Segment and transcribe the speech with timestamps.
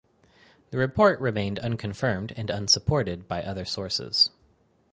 [0.71, 4.31] The report remained unconfirmed and unsupported by other sources.